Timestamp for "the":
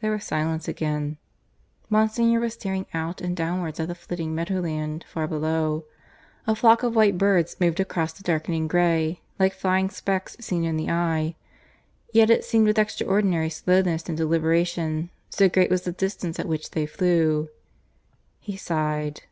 3.88-3.94, 8.14-8.22, 10.78-10.88, 15.82-15.92